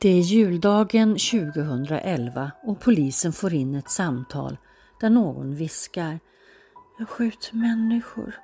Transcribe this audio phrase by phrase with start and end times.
[0.00, 4.56] Det är juldagen 2011 och polisen får in ett samtal
[5.00, 6.20] där någon viskar
[6.98, 8.34] Jag skjuter människor.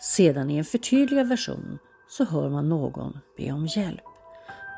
[0.00, 1.78] Sedan i en förtydligad version
[2.08, 4.04] så hör man någon be om hjälp.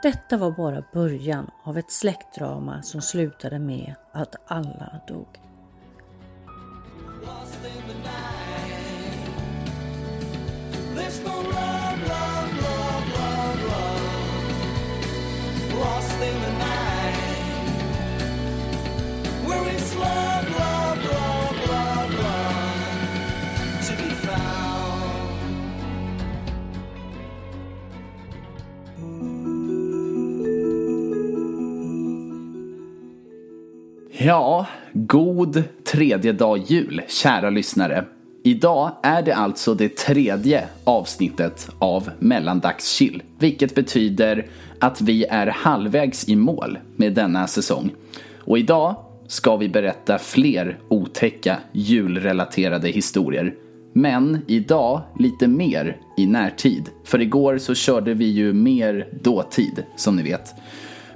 [0.03, 5.39] Detta var bara början av ett släktdrama som slutade med att alla dog.
[34.20, 38.04] Ja, god tredje dag jul, kära lyssnare.
[38.44, 44.46] Idag är det alltså det tredje avsnittet av Mellandagschill, vilket betyder
[44.80, 47.91] att vi är halvvägs i mål med denna säsong.
[48.38, 48.94] Och idag
[49.27, 53.55] ska vi berätta fler otäcka julrelaterade historier.
[53.92, 56.91] Men idag lite mer i närtid.
[57.05, 60.55] För igår så körde vi ju mer dåtid, som ni vet.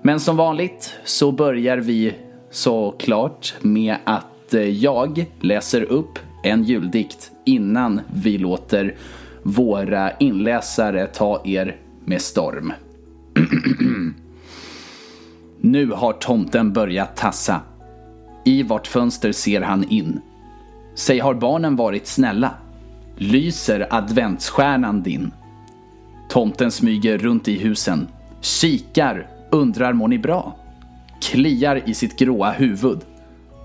[0.03, 2.15] Men som vanligt så börjar vi
[2.53, 8.95] såklart med att eh, jag läser upp en juldikt innan vi låter
[9.43, 12.73] våra inläsare ta er med storm.
[15.61, 17.61] nu har tomten börjat tassa.
[18.45, 20.21] I vart fönster ser han in.
[20.95, 22.51] Säg har barnen varit snälla?
[23.17, 25.33] Lyser adventsstjärnan din?
[26.29, 28.09] Tomten smyger runt i husen,
[28.41, 30.57] kikar, undrar mår ni bra?
[31.23, 32.99] Kliar i sitt gråa huvud.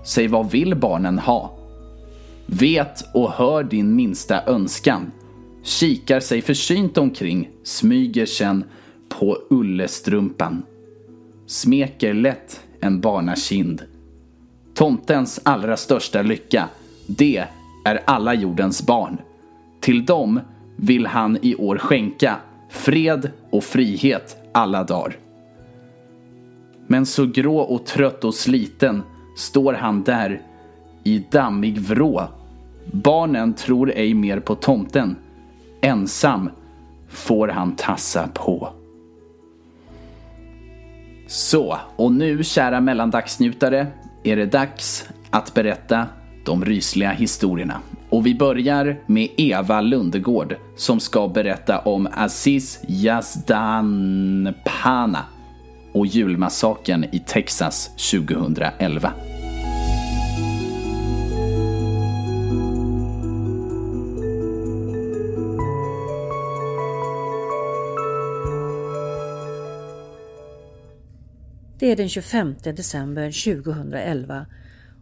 [0.04, 1.58] Säg vad vill barnen ha?
[2.46, 5.12] Vet och hör din minsta önskan.
[5.62, 8.64] Kikar sig försynt omkring, smyger sen
[9.08, 10.62] på ullestrumpan.
[11.46, 13.82] Smeker lätt en barnakind.
[14.74, 16.68] Tomtens allra största lycka,
[17.06, 17.44] det
[17.84, 19.18] är alla jordens barn.
[19.80, 20.40] Till dem
[20.76, 22.36] vill han i år skänka
[22.70, 25.16] fred och frihet alla dagar.
[26.90, 29.02] Men så grå och trött och sliten
[29.36, 30.42] står han där
[31.04, 32.22] i dammig vrå.
[32.92, 35.16] Barnen tror ej mer på tomten.
[35.80, 36.50] Ensam
[37.08, 38.68] får han tassa på.
[41.26, 43.86] Så, och nu kära mellandagsnjutare
[44.24, 46.06] är det dags att berätta
[46.44, 47.80] de rysliga historierna.
[48.10, 54.54] Och vi börjar med Eva Lundegård som ska berätta om Aziz Yazdanpana
[55.98, 59.12] och julmassaken i Texas 2011.
[71.78, 74.46] Det är den 25 december 2011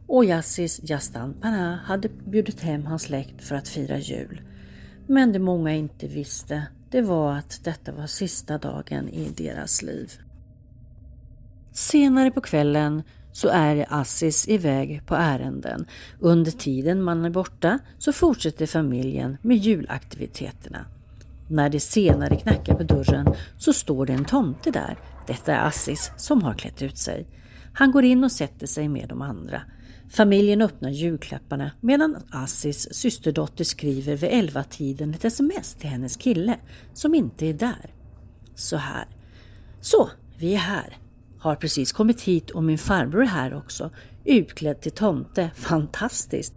[0.07, 4.41] och Yassis Jastan Panah hade bjudit hem hans släkt för att fira jul.
[5.07, 10.13] Men det många inte visste, det var att detta var sista dagen i deras liv.
[11.77, 15.87] Senare på kvällen så är Assis iväg på ärenden.
[16.21, 20.85] Under tiden man är borta så fortsätter familjen med julaktiviteterna.
[21.49, 23.27] När det senare knackar på dörren
[23.59, 24.99] så står det en tomte där.
[25.27, 27.27] Detta är Assis som har klätt ut sig.
[27.73, 29.63] Han går in och sätter sig med de andra.
[30.11, 36.57] Familjen öppnar julklapparna medan Assis systerdotter skriver vid elva tiden ett sms till hennes kille
[36.95, 37.95] som inte är där.
[38.55, 39.07] Så här.
[39.81, 40.97] Så, vi är här
[41.39, 43.91] har precis kommit hit och min farbror är här också,
[44.25, 45.51] utklädd till tomte.
[45.55, 46.55] Fantastiskt!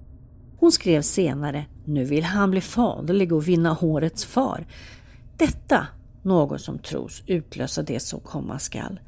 [0.57, 4.67] Hon skrev senare, nu vill han bli faderlig och vinna hårets far.
[5.37, 5.87] Detta
[6.23, 8.99] något som tros utlösa det som komma skall.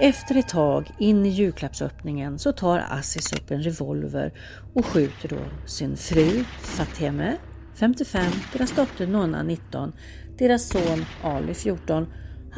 [0.00, 4.32] Efter ett tag in i julklappsöppningen så tar Assis upp en revolver
[4.74, 7.36] och skjuter då sin fru Fateme,
[7.74, 9.92] 55, deras dotter Nonna 19,
[10.38, 12.06] deras son Ali 14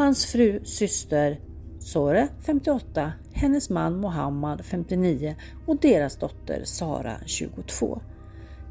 [0.01, 1.41] Hans fru, syster
[1.79, 5.37] Sore 58, hennes man Mohammad 59
[5.67, 8.03] och deras dotter Sara 22.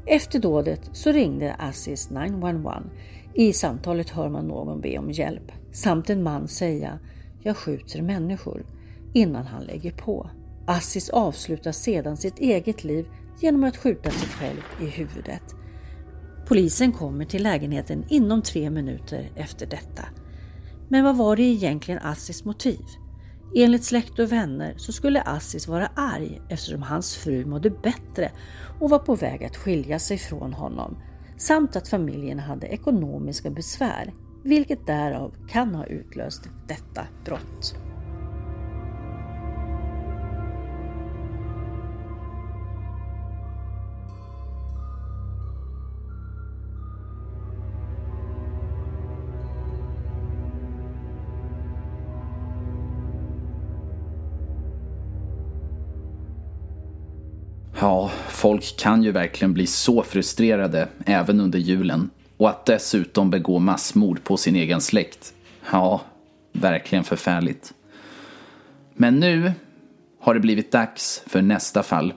[0.06, 2.82] Efter dådet så ringde Aziz 911.
[3.34, 6.98] I samtalet hör man någon be om hjälp samt en man säga
[7.42, 8.66] “Jag skjuter människor”
[9.12, 10.30] innan han lägger på.
[10.66, 13.06] Aziz avslutar sedan sitt eget liv
[13.40, 15.54] genom att skjuta sig själv i huvudet.
[16.48, 20.04] Polisen kommer till lägenheten inom tre minuter efter detta.
[20.92, 22.80] Men vad var det egentligen Assis motiv?
[23.56, 28.32] Enligt släkt och vänner så skulle Assis vara arg eftersom hans fru mådde bättre
[28.80, 30.96] och var på väg att skilja sig från honom
[31.36, 34.12] samt att familjen hade ekonomiska besvär.
[34.44, 37.89] vilket därav kan ha utlöst detta brott.
[57.80, 62.10] Ja, folk kan ju verkligen bli så frustrerade även under julen.
[62.36, 65.34] Och att dessutom begå massmord på sin egen släkt.
[65.72, 66.00] Ja,
[66.52, 67.74] verkligen förfärligt.
[68.94, 69.52] Men nu
[70.20, 72.14] har det blivit dags för nästa fall.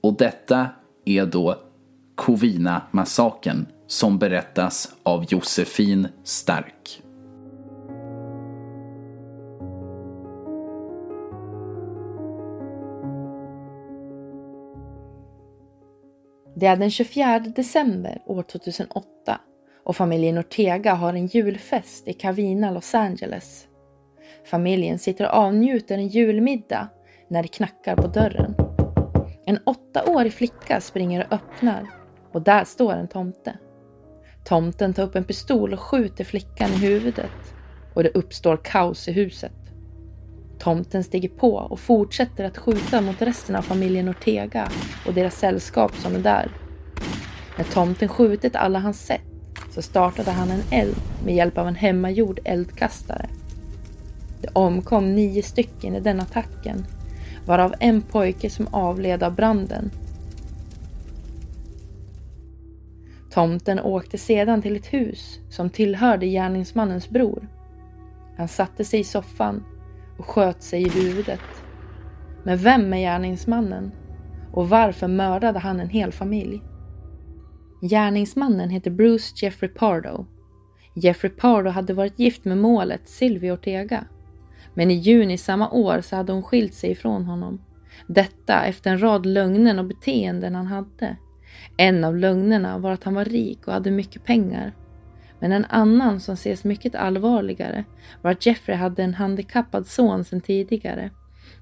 [0.00, 0.68] Och detta
[1.04, 1.62] är då
[2.14, 7.02] Covina-massakern som berättas av Josefin Stark.
[16.60, 19.40] Det är den 24 december år 2008
[19.84, 23.68] och familjen Ortega har en julfest i Cavina, Los Angeles.
[24.44, 26.88] Familjen sitter och avnjuter en julmiddag
[27.28, 28.54] när det knackar på dörren.
[29.46, 31.86] En åttaårig flicka springer och öppnar
[32.32, 33.58] och där står en tomte.
[34.44, 37.54] Tomten tar upp en pistol och skjuter flickan i huvudet
[37.94, 39.59] och det uppstår kaos i huset.
[40.60, 44.68] Tomten stiger på och fortsätter att skjuta mot resten av familjen Ortega
[45.06, 46.50] och deras sällskap som är där.
[47.58, 49.20] När tomten skjutit alla han sett
[49.70, 53.28] så startade han en eld med hjälp av en hemmagjord eldkastare.
[54.40, 56.86] Det omkom nio stycken i den attacken,
[57.46, 59.90] varav en pojke som avled av branden.
[63.30, 67.48] Tomten åkte sedan till ett hus som tillhörde gärningsmannens bror.
[68.36, 69.64] Han satte sig i soffan
[70.20, 71.40] och sköt sig i huvudet.
[72.42, 73.92] Men vem är gärningsmannen?
[74.52, 76.62] Och varför mördade han en hel familj?
[77.82, 80.26] Gärningsmannen heter Bruce Jeffrey Pardo.
[80.94, 84.04] Jeffrey Pardo hade varit gift med målet Sylvia Ortega.
[84.74, 87.60] Men i juni samma år så hade hon skilt sig ifrån honom.
[88.06, 91.16] Detta efter en rad lögner och beteenden han hade.
[91.76, 94.72] En av lögnerna var att han var rik och hade mycket pengar.
[95.40, 97.84] Men en annan som ses mycket allvarligare
[98.22, 101.10] var att Jeffrey hade en handikappad son sedan tidigare.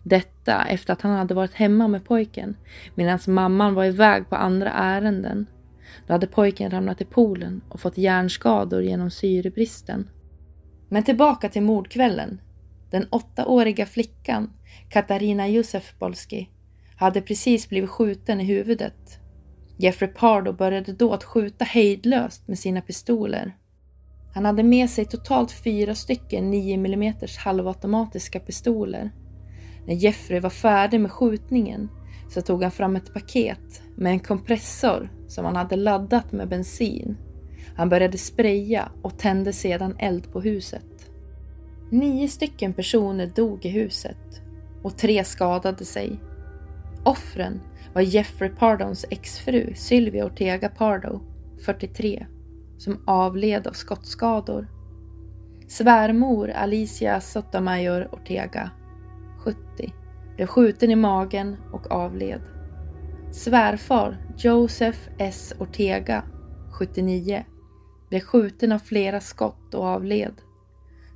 [0.03, 2.57] Detta efter att han hade varit hemma med pojken
[2.95, 5.47] medan mamman var iväg på andra ärenden.
[6.07, 10.11] Då hade pojken ramlat i poolen och fått hjärnskador genom syrebristen.
[10.89, 12.41] Men tillbaka till mordkvällen.
[12.91, 14.53] Den åttaåriga flickan,
[14.91, 16.49] Katarina Josefbolski,
[16.97, 19.21] hade precis blivit skjuten i huvudet.
[19.77, 23.57] Jeffrey Pardo började då att skjuta hejdlöst med sina pistoler.
[24.35, 29.11] Han hade med sig totalt fyra stycken 9 mm halvautomatiska pistoler.
[29.87, 31.89] När Jeffrey var färdig med skjutningen
[32.29, 37.17] så tog han fram ett paket med en kompressor som han hade laddat med bensin.
[37.77, 41.11] Han började spraya och tände sedan eld på huset.
[41.91, 44.43] Nio stycken personer dog i huset
[44.83, 46.21] och tre skadade sig.
[47.05, 47.61] Offren
[47.95, 51.21] var Jeffrey Pardons exfru Sylvia Ortega Pardo,
[51.65, 52.27] 43,
[52.79, 54.69] som avled av skottskador.
[55.69, 58.71] Svärmor Alicia Sotomayor Ortega,
[59.45, 59.59] 70,
[60.37, 62.41] blev skjuten i magen och avled.
[63.33, 65.55] Svärfar Joseph S.
[65.59, 66.25] Ortega,
[66.79, 67.45] 79,
[68.09, 70.35] blev skjuten av flera skott och avled.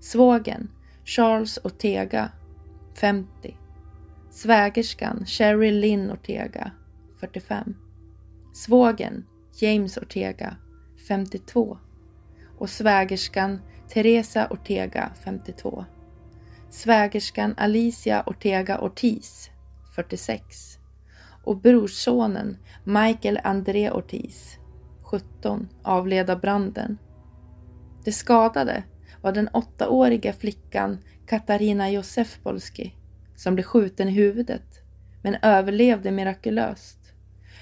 [0.00, 0.70] Svågen
[1.04, 2.30] Charles Ortega,
[3.00, 3.56] 50.
[4.30, 6.70] Svägerskan Sherry Lynn Ortega,
[7.20, 7.74] 45.
[8.52, 9.24] Svågen
[9.60, 10.56] James Ortega,
[11.08, 11.78] 52.
[12.58, 15.84] Och svägerskan Teresa Ortega, 52.
[16.70, 19.50] Svägerskan Alicia Ortega Ortiz,
[19.96, 20.78] 46
[21.44, 24.58] och brorsonen Michael André Ortiz,
[25.02, 26.98] 17, avled av branden.
[28.04, 28.82] Det skadade
[29.22, 32.94] var den åttaåriga flickan Katarina Josefbolski
[33.36, 34.82] som blev skjuten i huvudet
[35.22, 36.98] men överlevde mirakulöst.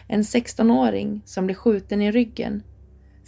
[0.09, 2.62] En 16-åring som blev skjuten i ryggen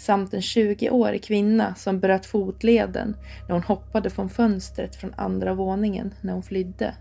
[0.02, 3.16] samt en 20-årig kvinna som bröt fotleden
[3.49, 6.94] när hon hoppade från fönstret från andra våningen när hon flydde.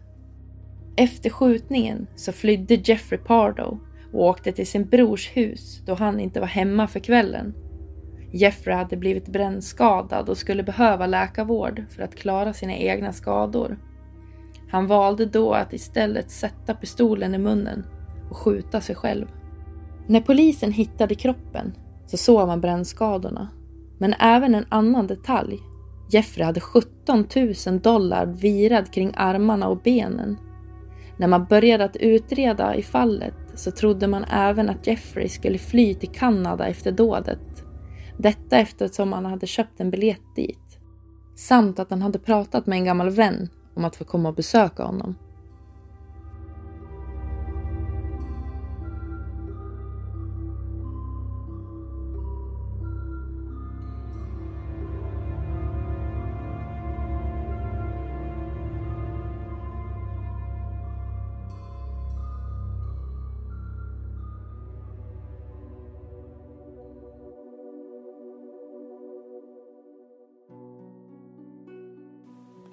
[0.96, 3.80] Efter skjutningen så flydde Jeffrey Pardo
[4.14, 7.54] och åkte till sin brors hus då han inte var hemma för kvällen.
[8.32, 13.78] Jeffrey hade blivit brännskadad och skulle behöva läkarvård för att klara sina egna skador.
[14.70, 17.86] Han valde då att istället sätta pistolen i munnen
[18.30, 19.28] och skjuta sig själv.
[20.08, 21.74] När polisen hittade kroppen
[22.12, 23.48] så såg man brännskadorna.
[23.98, 25.60] Men även en annan detalj.
[26.10, 27.28] Jeffrey hade 17
[27.68, 30.38] 000 dollar virad kring armarna och benen.
[31.18, 35.94] När man började att utreda i fallet så trodde man även att Jeffrey skulle fly
[35.94, 37.64] till Kanada efter dådet.
[38.18, 40.80] Detta eftersom han hade köpt en biljett dit.
[41.36, 44.84] samt att han hade pratat med en gammal vän om att få komma och besöka
[44.84, 45.16] honom.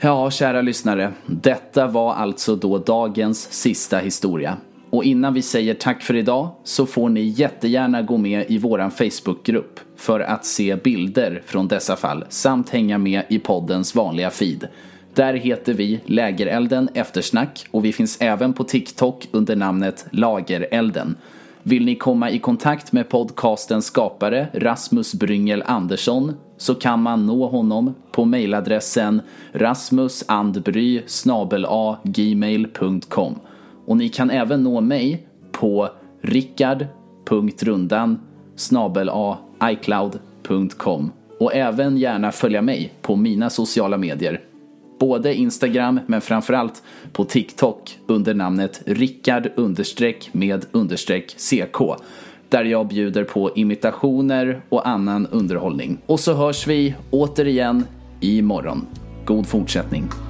[0.00, 1.12] Ja, kära lyssnare.
[1.26, 4.56] Detta var alltså då dagens sista historia.
[4.90, 8.90] Och innan vi säger tack för idag så får ni jättegärna gå med i våran
[8.90, 14.68] Facebookgrupp för att se bilder från dessa fall samt hänga med i poddens vanliga feed.
[15.14, 21.16] Där heter vi Lägerelden Eftersnack och vi finns även på TikTok under namnet Lagerelden.
[21.68, 27.46] Vill ni komma i kontakt med podcastens skapare Rasmus Bryngel Andersson så kan man nå
[27.46, 29.22] honom på mejladressen
[29.52, 31.02] rasmusandbry
[32.02, 33.34] gmail.com
[33.86, 35.88] och ni kan även nå mig på
[36.22, 38.20] rickard.rundan
[39.72, 44.47] icloud.com och även gärna följa mig på mina sociala medier.
[44.98, 49.48] Både Instagram men framförallt på TikTok under namnet rickard
[50.32, 51.78] med understreck ck
[52.48, 55.98] där jag bjuder på imitationer och annan underhållning.
[56.06, 57.86] Och så hörs vi återigen
[58.20, 58.86] imorgon.
[59.24, 60.27] God fortsättning!